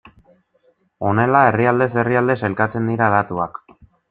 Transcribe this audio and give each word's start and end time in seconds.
Honela 1.09 1.41
herrialdez 1.51 1.89
herrialde 2.03 2.37
sailkatzen 2.43 2.89
dira 2.95 3.13
datuak. 3.19 3.63